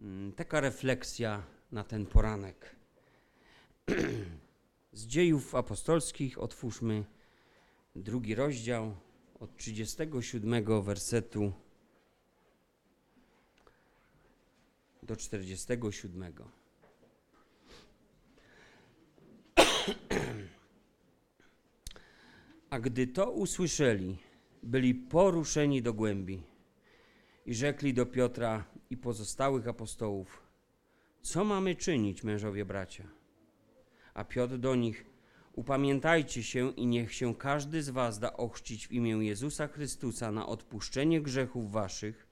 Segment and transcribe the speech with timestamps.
[0.00, 1.42] Mm, Taka refleksja
[1.72, 2.76] na ten poranek.
[4.92, 7.04] Z dziejów apostolskich otwórzmy
[7.96, 8.96] drugi rozdział
[9.40, 11.52] od 37 wersetu
[15.02, 16.32] do 47.
[22.70, 24.18] A gdy to usłyszeli,
[24.62, 26.49] byli poruszeni do głębi
[27.46, 30.42] i rzekli do Piotra i pozostałych apostołów:
[31.22, 33.04] Co mamy czynić, mężowie bracia?
[34.14, 35.06] A Piotr do nich:
[35.52, 40.46] Upamiętajcie się i niech się każdy z was da ochrzcić w imię Jezusa Chrystusa na
[40.46, 42.26] odpuszczenie grzechów waszych,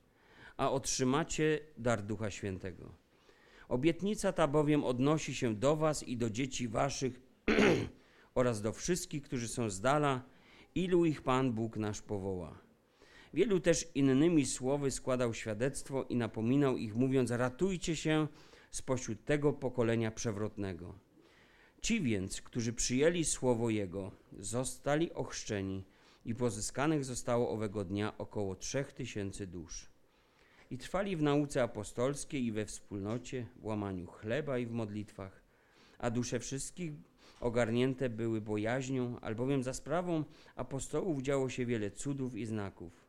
[0.57, 2.95] a otrzymacie dar Ducha Świętego.
[3.69, 7.20] Obietnica ta bowiem odnosi się do was i do dzieci waszych
[8.34, 10.23] oraz do wszystkich, którzy są z dala,
[10.75, 12.68] ilu ich Pan Bóg nasz powoła.
[13.35, 18.27] Wielu też innymi słowy składał świadectwo i napominał ich, mówiąc: Ratujcie się
[18.71, 20.95] spośród tego pokolenia przewrotnego.
[21.83, 25.85] Ci więc, którzy przyjęli słowo Jego, zostali ochrzczeni
[26.25, 29.91] i pozyskanych zostało owego dnia około trzech tysięcy dusz.
[30.70, 35.42] I trwali w nauce apostolskiej i we wspólnocie, w łamaniu chleba i w modlitwach,
[35.98, 36.92] a dusze wszystkich
[37.41, 40.25] ogarnięte były bojaźnią, albowiem za sprawą
[40.57, 43.08] apostołów działo się wiele cudów i znaków.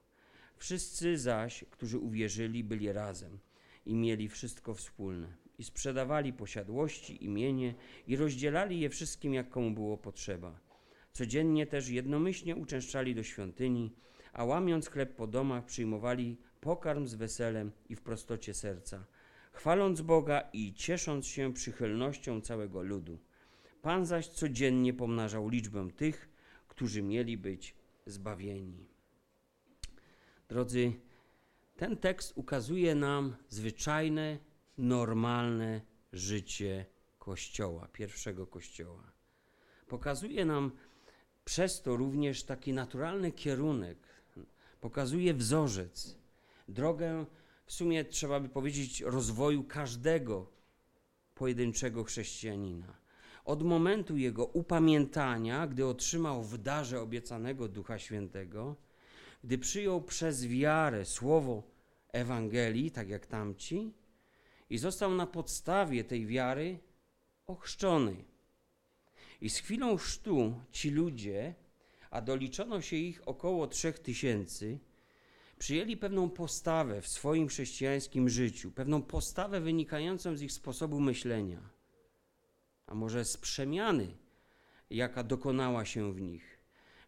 [0.59, 3.39] Wszyscy zaś, którzy uwierzyli, byli razem
[3.85, 5.35] i mieli wszystko wspólne.
[5.57, 7.75] I sprzedawali posiadłości, imienie
[8.07, 10.59] i rozdzielali je wszystkim, jak komu było potrzeba.
[11.13, 13.91] Codziennie też jednomyślnie uczęszczali do świątyni,
[14.33, 19.05] a łamiąc chleb po domach, przyjmowali pokarm z weselem i w prostocie serca,
[19.52, 23.19] chwaląc Boga i ciesząc się przychylnością całego ludu.
[23.81, 26.30] Pan zaś codziennie pomnażał liczbę tych,
[26.67, 28.89] którzy mieli być zbawieni.
[30.50, 30.94] Drodzy,
[31.78, 34.38] ten tekst ukazuje nam zwyczajne,
[34.78, 35.81] normalne
[36.14, 36.86] życie
[37.19, 39.11] Kościoła, pierwszego Kościoła.
[39.88, 40.72] Pokazuje nam
[41.45, 43.98] przez to również taki naturalny kierunek,
[44.82, 46.17] pokazuje wzorzec,
[46.67, 47.26] drogę,
[47.66, 50.52] w sumie trzeba by powiedzieć, rozwoju każdego
[51.36, 52.98] pojedynczego chrześcijanina.
[53.45, 58.76] Od momentu jego upamiętania, gdy otrzymał w darze obiecanego Ducha Świętego,
[59.44, 61.64] gdy przyjął przez wiarę słowo
[62.11, 63.94] Ewangelii, tak jak tamci,
[64.70, 66.80] i został na podstawie tej wiary
[67.48, 68.16] ochrzczony.
[69.42, 71.55] I z chwilą chrztu ci ludzie,
[72.11, 74.80] a doliczono się ich około trzech tysięcy,
[75.60, 81.70] przyjęli pewną postawę w swoim chrześcijańskim życiu, pewną postawę wynikającą z ich sposobu myślenia,
[82.86, 84.17] a może z przemiany,
[84.89, 86.58] jaka dokonała się w nich.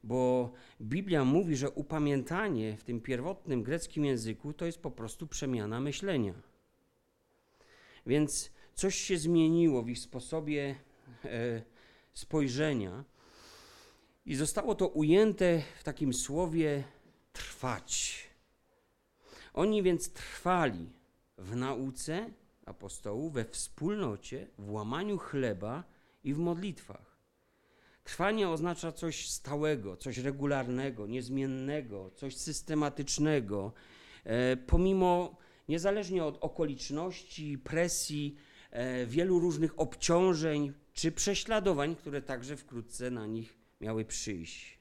[0.03, 0.51] Bo
[0.81, 6.33] Biblia mówi, że upamiętanie w tym pierwotnym greckim języku to jest po prostu przemiana myślenia.
[8.05, 10.75] Więc coś się zmieniło w ich sposobie
[11.25, 11.61] e,
[12.13, 13.03] spojrzenia
[14.25, 16.83] i zostało to ujęte w takim słowie
[17.33, 18.23] trwać.
[19.53, 20.89] Oni więc trwali
[21.37, 22.29] w nauce
[22.65, 25.83] apostołów, we wspólnocie, w łamaniu chleba
[26.23, 27.10] i w modlitwach.
[28.11, 33.73] Trwanie oznacza coś stałego, coś regularnego, niezmiennego, coś systematycznego,
[34.23, 35.37] e, pomimo
[35.69, 38.35] niezależnie od okoliczności, presji,
[38.71, 44.79] e, wielu różnych obciążeń czy prześladowań, które także wkrótce na nich miały przyjść.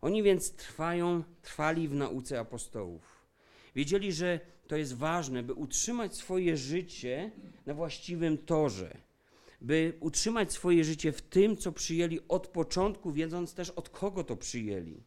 [0.00, 3.26] Oni więc trwają, trwali w nauce apostołów.
[3.74, 7.30] Wiedzieli, że to jest ważne, by utrzymać swoje życie
[7.66, 9.09] na właściwym torze,
[9.60, 14.36] by utrzymać swoje życie w tym, co przyjęli od początku, wiedząc też od kogo to
[14.36, 15.02] przyjęli.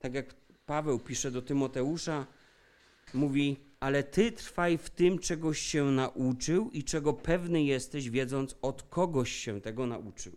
[0.00, 0.34] Tak jak
[0.66, 2.26] Paweł pisze do Tymoteusza,
[3.14, 8.82] mówi: Ale ty trwaj w tym, czegoś się nauczył i czego pewny jesteś, wiedząc od
[8.82, 10.36] kogoś się tego nauczył.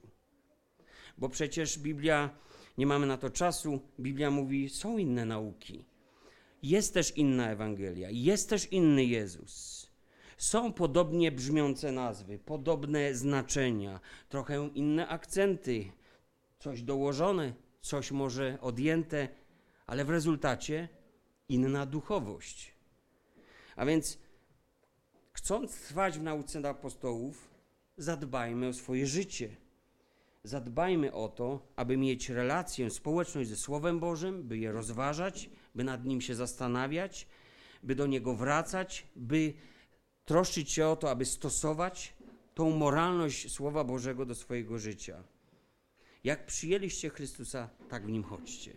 [1.17, 2.29] Bo przecież Biblia,
[2.78, 5.85] nie mamy na to czasu, Biblia mówi: są inne nauki.
[6.63, 9.88] Jest też inna Ewangelia, jest też inny Jezus.
[10.38, 13.99] Są podobnie brzmiące nazwy, podobne znaczenia,
[14.29, 15.91] trochę inne akcenty,
[16.59, 19.28] coś dołożone, coś może odjęte,
[19.85, 20.90] ale w rezultacie
[21.49, 22.73] inna duchowość.
[23.76, 24.20] A więc,
[25.32, 27.49] chcąc trwać w nauce apostołów,
[27.97, 29.55] zadbajmy o swoje życie.
[30.43, 36.05] Zadbajmy o to, aby mieć relację, społeczność ze Słowem Bożym, by je rozważać, by nad
[36.05, 37.28] nim się zastanawiać,
[37.84, 39.53] by do niego wracać, by
[40.25, 42.13] troszczyć się o to, aby stosować
[42.53, 45.23] tą moralność Słowa Bożego do swojego życia.
[46.23, 48.73] Jak przyjęliście Chrystusa, tak w nim chodźcie.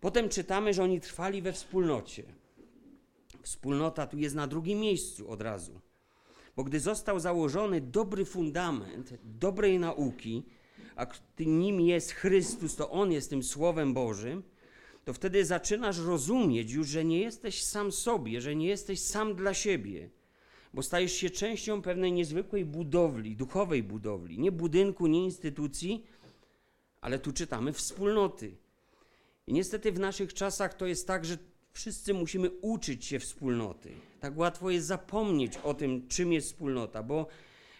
[0.00, 2.22] Potem czytamy, że oni trwali we wspólnocie.
[3.42, 5.80] Wspólnota tu jest na drugim miejscu od razu.
[6.56, 10.46] Bo gdy został założony dobry fundament dobrej nauki,
[10.96, 11.06] a
[11.38, 14.42] nim jest Chrystus, to On jest tym Słowem Bożym,
[15.06, 19.54] to wtedy zaczynasz rozumieć już, że nie jesteś sam sobie, że nie jesteś sam dla
[19.54, 20.10] siebie,
[20.74, 26.04] bo stajesz się częścią pewnej niezwykłej budowli, duchowej budowli, nie budynku, nie instytucji,
[27.00, 28.56] ale tu czytamy wspólnoty.
[29.46, 31.38] I niestety w naszych czasach to jest tak, że
[31.72, 33.90] wszyscy musimy uczyć się wspólnoty.
[34.20, 37.26] Tak łatwo jest zapomnieć o tym, czym jest wspólnota, bo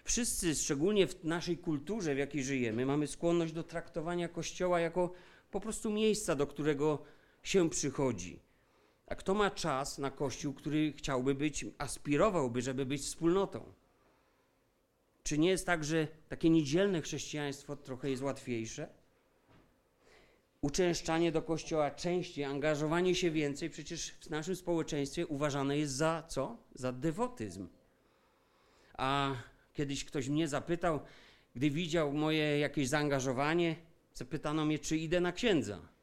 [0.05, 5.13] wszyscy, szczególnie w naszej kulturze, w jakiej żyjemy, mamy skłonność do traktowania Kościoła jako
[5.51, 7.16] po prostu miejsca, do którego
[7.47, 8.41] się przychodzi.
[9.07, 13.73] A kto ma czas na Kościół, który chciałby być, aspirowałby, żeby być wspólnotą?
[15.23, 18.89] Czy nie jest tak, że takie niedzielne chrześcijaństwo trochę jest łatwiejsze?
[20.61, 26.57] Uczęszczanie do kościoła częściej, angażowanie się więcej, przecież w naszym społeczeństwie uważane jest za co?
[26.75, 27.69] Za dewotyzm.
[28.95, 29.35] A
[29.75, 31.01] kiedyś ktoś mnie zapytał,
[31.55, 33.77] gdy widział moje jakieś zaangażowanie,
[34.15, 35.96] zapytano mnie, czy idę na księdza.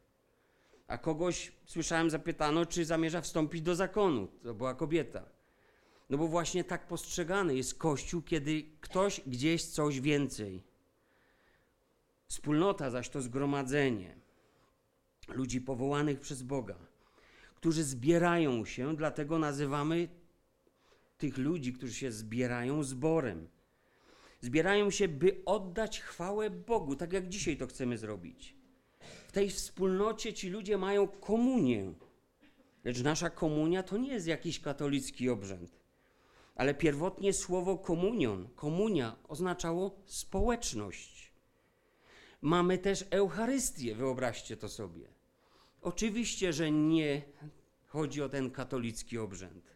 [0.93, 4.27] A kogoś słyszałem zapytano, czy zamierza wstąpić do zakonu.
[4.43, 5.25] To była kobieta.
[6.09, 10.63] No bo właśnie tak postrzegany jest Kościół, kiedy ktoś gdzieś coś więcej.
[12.27, 14.15] Wspólnota zaś to zgromadzenie
[15.27, 16.75] ludzi powołanych przez Boga,
[17.55, 20.09] którzy zbierają się, dlatego nazywamy
[21.17, 23.47] tych ludzi, którzy się zbierają, zborem.
[24.41, 28.62] Zbierają się, by oddać chwałę Bogu, tak jak dzisiaj to chcemy zrobić.
[29.33, 31.93] Tej wspólnocie ci ludzie mają komunię.
[32.83, 35.79] Lecz nasza komunia to nie jest jakiś katolicki obrzęd.
[36.55, 41.33] Ale pierwotnie słowo komunion, komunia oznaczało społeczność.
[42.41, 45.07] Mamy też Eucharystię, wyobraźcie to sobie.
[45.81, 47.21] Oczywiście, że nie
[47.87, 49.75] chodzi o ten katolicki obrzęd,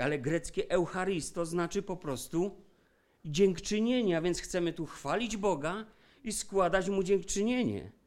[0.00, 2.62] ale greckie Eucharisto znaczy po prostu
[3.24, 5.86] dziękczynienie, a więc chcemy tu chwalić Boga
[6.24, 8.03] i składać Mu dziękczynienie.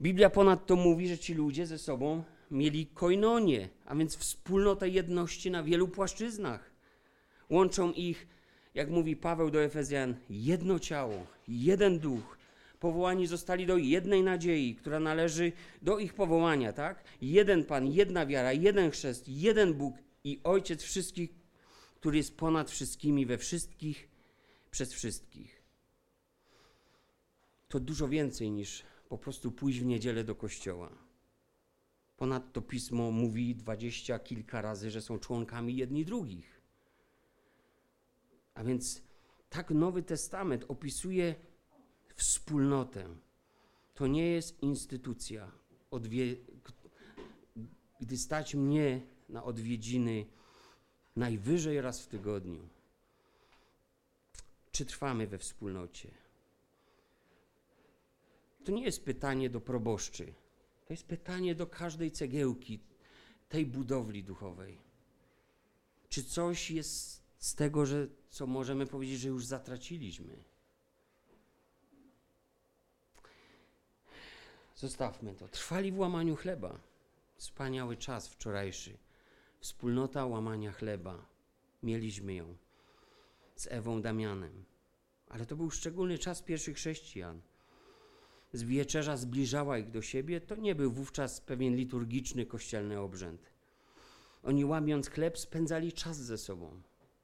[0.00, 5.62] Biblia ponadto mówi, że ci ludzie ze sobą mieli koinonię, a więc wspólnotę jedności na
[5.62, 6.70] wielu płaszczyznach.
[7.50, 8.26] Łączą ich,
[8.74, 12.38] jak mówi Paweł do Efezjan, jedno ciało, jeden duch,
[12.80, 15.52] powołani zostali do jednej nadziei, która należy
[15.82, 17.04] do ich powołania, tak?
[17.22, 19.94] Jeden Pan, jedna wiara, jeden chrzest, jeden Bóg
[20.24, 21.30] i Ojciec wszystkich,
[21.94, 24.08] który jest ponad wszystkimi, we wszystkich,
[24.70, 25.62] przez wszystkich.
[27.68, 30.90] To dużo więcej niż po prostu pójść w niedzielę do kościoła.
[32.16, 36.60] Ponadto pismo mówi dwadzieścia kilka razy, że są członkami jedni drugich.
[38.54, 39.02] A więc
[39.48, 41.34] tak Nowy Testament opisuje
[42.14, 43.08] wspólnotę.
[43.94, 45.52] To nie jest instytucja.
[45.90, 46.36] Odwie
[48.00, 50.26] gdy stać mnie na odwiedziny
[51.16, 52.68] najwyżej raz w tygodniu,
[54.72, 56.19] czy trwamy we wspólnocie?
[58.64, 60.34] To nie jest pytanie do proboszczy.
[60.86, 62.80] To jest pytanie do każdej cegiełki
[63.48, 64.78] tej budowli duchowej.
[66.08, 70.44] Czy coś jest z tego, że, co możemy powiedzieć, że już zatraciliśmy?
[74.76, 75.48] Zostawmy to.
[75.48, 76.80] Trwali w łamaniu chleba.
[77.36, 78.98] Wspaniały czas wczorajszy.
[79.60, 81.26] Wspólnota łamania chleba.
[81.82, 82.56] Mieliśmy ją
[83.56, 84.64] z Ewą Damianem.
[85.28, 87.40] Ale to był szczególny czas pierwszych chrześcijan.
[88.54, 90.40] Wieczerza zbliżała ich do siebie.
[90.40, 93.52] To nie był wówczas pewien liturgiczny kościelny obrzęd.
[94.42, 96.82] Oni łamiąc chleb spędzali czas ze sobą.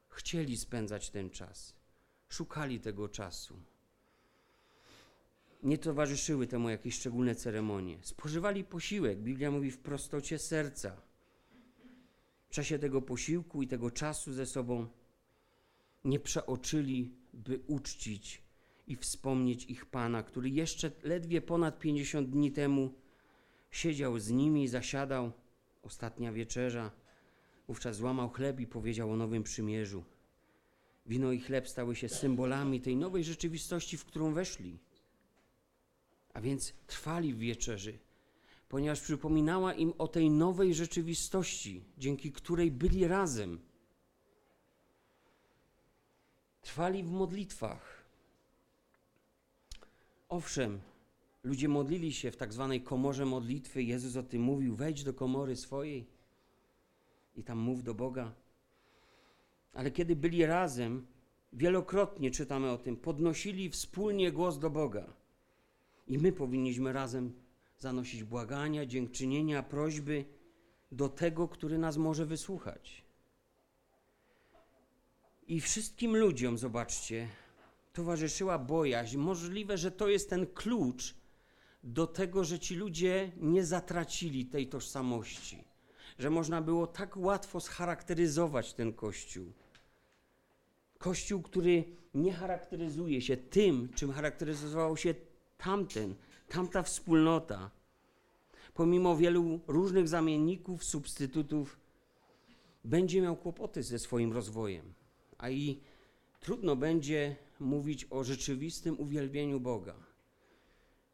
[0.09, 1.75] Chcieli spędzać ten czas.
[2.29, 3.57] Szukali tego czasu
[5.63, 7.99] nie towarzyszyły temu jakieś szczególne ceremonie.
[8.03, 11.03] Spożywali posiłek, Biblia mówi w prostocie serca.
[12.49, 14.87] W czasie tego posiłku i tego czasu ze sobą
[16.05, 18.43] nie przeoczyli, by uczcić
[18.87, 22.93] i wspomnieć ich Pana, który jeszcze ledwie ponad 50 dni temu
[23.71, 25.33] siedział z nimi, zasiadał,
[25.83, 26.91] ostatnia wieczerza.
[27.69, 30.05] Wówczas złamał chleb i powiedział o nowym przymierzu.
[31.07, 34.79] Wino i chleb stały się symbolami tej nowej rzeczywistości, w którą weszli.
[36.35, 37.99] A więc trwali w wieczerzy,
[38.69, 43.61] ponieważ przypominała im o tej nowej rzeczywistości, dzięki której byli razem.
[46.61, 47.96] Trwali w modlitwach.
[50.29, 50.81] Owszem,
[51.43, 53.83] ludzie modlili się w tak zwanej komorze modlitwy.
[53.83, 56.07] Jezus o tym mówił: wejdź do komory swojej
[57.35, 58.35] i tam mów do Boga.
[59.73, 61.07] Ale kiedy byli razem,
[61.53, 65.13] wielokrotnie czytamy o tym, podnosili wspólnie głos do Boga.
[66.07, 67.33] I my powinniśmy razem
[67.79, 70.25] zanosić błagania, dziękczynienia, prośby
[70.93, 73.05] do tego, który nas może wysłuchać.
[75.49, 77.29] I wszystkim ludziom, zobaczcie,
[77.97, 79.17] towarzyszyła bojaźń.
[79.17, 81.15] Możliwe, że to jest ten klucz
[81.85, 85.65] do tego, że ci ludzie nie zatracili tej tożsamości,
[86.19, 89.53] że można było tak łatwo scharakteryzować ten kościół.
[90.99, 91.85] Kościół, który
[92.15, 95.15] nie charakteryzuje się tym, czym charakteryzował się
[95.59, 96.15] tamten,
[96.49, 97.71] tamta wspólnota.
[98.75, 101.81] Pomimo wielu różnych zamienników, substytutów,
[102.85, 104.95] będzie miał kłopoty ze swoim rozwojem,
[105.39, 105.81] a i
[106.41, 109.95] trudno będzie mówić o rzeczywistym uwielbieniu Boga,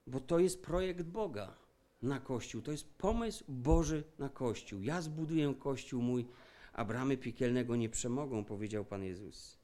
[0.07, 1.55] bo to jest projekt Boga
[2.03, 4.83] na Kościół, to jest pomysł Boży na Kościół.
[4.83, 6.27] Ja zbuduję Kościół mój,
[6.73, 9.59] a bramy piekielnego nie przemogą, powiedział Pan Jezus.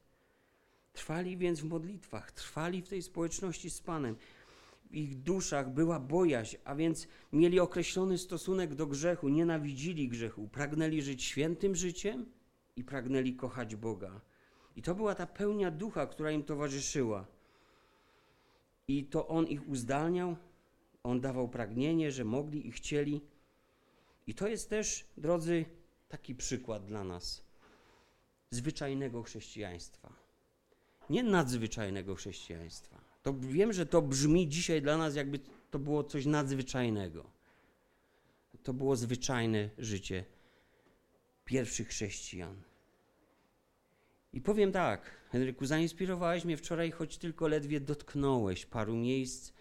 [0.93, 4.17] Trwali więc w modlitwach, trwali w tej społeczności z Panem.
[4.91, 11.03] W ich duszach była bojaźń, a więc mieli określony stosunek do grzechu, nienawidzili grzechu, pragnęli
[11.03, 12.27] żyć świętym życiem
[12.77, 14.21] i pragnęli kochać Boga.
[14.79, 17.27] I to była ta pełnia ducha, która im towarzyszyła.
[18.89, 20.37] I to On ich uzdalniał,
[21.03, 23.21] On dawał pragnienie, że mogli i chcieli.
[24.27, 25.65] I to jest też, drodzy,
[26.09, 27.45] taki przykład dla nas
[28.51, 30.13] zwyczajnego chrześcijaństwa.
[31.11, 33.01] Nie nadzwyczajnego chrześcijaństwa.
[33.23, 37.25] To wiem, że to brzmi dzisiaj dla nas, jakby to było coś nadzwyczajnego.
[38.63, 40.25] To było zwyczajne życie
[41.45, 42.69] pierwszych chrześcijan.
[44.39, 49.53] I powiem tak, Henryku, zainspirowałeś mnie wczoraj, choć tylko ledwie dotknąłeś paru miejsc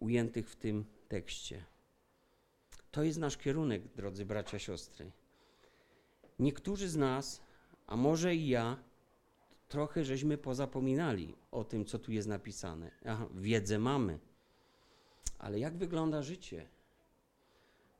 [0.00, 1.64] ujętych w tym tekście.
[2.90, 5.10] To jest nasz kierunek, drodzy bracia, siostry.
[6.38, 7.42] Niektórzy z nas,
[7.86, 8.76] a może i ja,
[9.68, 12.90] trochę żeśmy pozapominali o tym, co tu jest napisane.
[13.04, 14.18] Aha, wiedzę mamy,
[15.38, 16.68] ale jak wygląda życie?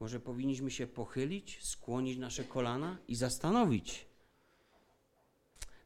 [0.00, 4.06] Może powinniśmy się pochylić, skłonić nasze kolana i zastanowić,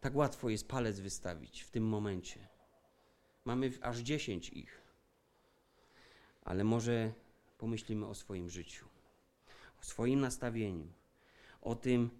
[0.00, 2.48] tak łatwo jest palec wystawić w tym momencie.
[3.44, 4.80] Mamy aż dziesięć ich.
[6.42, 7.12] Ale może
[7.58, 8.86] pomyślimy o swoim życiu,
[9.80, 10.92] o swoim nastawieniu,
[11.60, 12.10] o tym,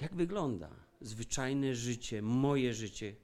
[0.00, 3.16] jak wygląda zwyczajne życie, moje życie.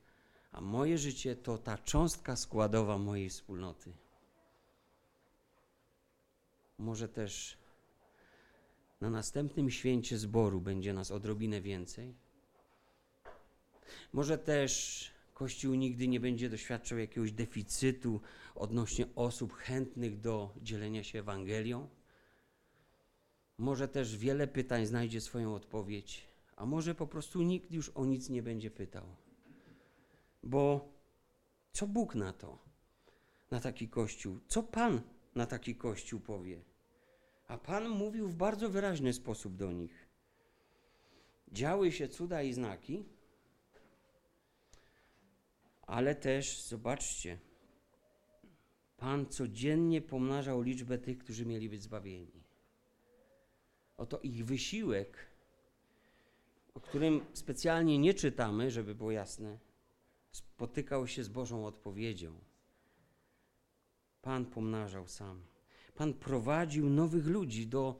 [0.52, 3.92] A moje życie to ta cząstka składowa mojej wspólnoty.
[6.78, 7.58] Może też
[9.00, 12.14] na następnym święcie zboru będzie nas odrobinę więcej
[14.12, 18.20] może też Kościół nigdy nie będzie doświadczał jakiegoś deficytu
[18.54, 21.88] odnośnie osób chętnych do dzielenia się Ewangelią.
[23.58, 28.28] Może też wiele pytań znajdzie swoją odpowiedź, a może po prostu nikt już o nic
[28.28, 29.06] nie będzie pytał.
[30.42, 30.92] Bo
[31.72, 32.58] co Bóg na to,
[33.50, 34.40] na taki Kościół?
[34.48, 35.00] Co Pan
[35.34, 36.62] na taki Kościół powie?
[37.48, 40.08] A Pan mówił w bardzo wyraźny sposób do nich.
[41.52, 43.04] Działy się cuda i znaki,
[45.92, 47.38] ale też zobaczcie,
[48.96, 52.44] Pan codziennie pomnażał liczbę tych, którzy mieli być zbawieni.
[53.96, 55.26] Oto ich wysiłek,
[56.74, 59.58] o którym specjalnie nie czytamy, żeby było jasne,
[60.30, 62.40] spotykał się z Bożą odpowiedzią.
[64.22, 65.44] Pan pomnażał sam.
[65.94, 67.98] Pan prowadził nowych ludzi do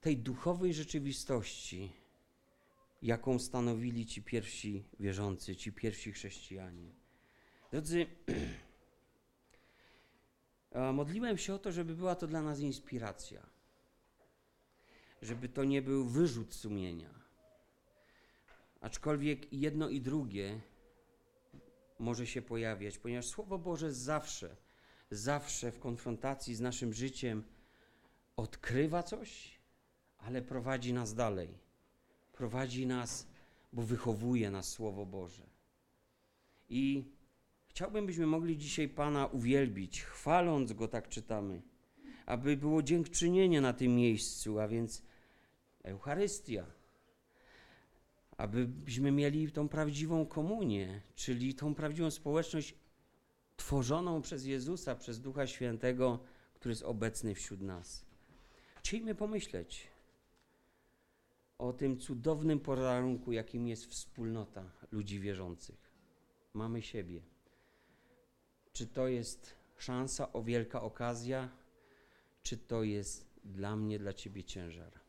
[0.00, 1.92] tej duchowej rzeczywistości,
[3.02, 7.01] jaką stanowili ci pierwsi wierzący, ci pierwsi chrześcijanie.
[7.72, 8.06] Drodzy,
[10.92, 13.46] modliłem się o to, żeby była to dla nas inspiracja.
[15.22, 17.10] Żeby to nie był wyrzut sumienia.
[18.80, 20.60] Aczkolwiek jedno i drugie
[21.98, 24.56] może się pojawiać, ponieważ Słowo Boże zawsze,
[25.10, 27.44] zawsze w konfrontacji z naszym życiem
[28.36, 29.58] odkrywa coś,
[30.18, 31.58] ale prowadzi nas dalej.
[32.32, 33.26] Prowadzi nas,
[33.72, 35.46] bo wychowuje nas Słowo Boże.
[36.68, 37.12] I
[37.74, 41.62] Chciałbym, byśmy mogli dzisiaj Pana uwielbić, chwaląc Go, tak czytamy,
[42.26, 45.02] aby było dziękczynienie na tym miejscu, a więc
[45.82, 46.66] Eucharystia,
[48.36, 52.74] abyśmy mieli tą prawdziwą komunię, czyli tą prawdziwą społeczność
[53.56, 56.18] tworzoną przez Jezusa, przez Ducha Świętego,
[56.54, 58.04] który jest obecny wśród nas.
[58.76, 59.88] Chcielibyśmy pomyśleć
[61.58, 65.92] o tym cudownym podarunku, jakim jest wspólnota ludzi wierzących.
[66.54, 67.31] Mamy siebie.
[68.72, 71.48] Czy to jest szansa o wielka okazja,
[72.42, 75.01] czy to jest dla mnie, dla Ciebie ciężar?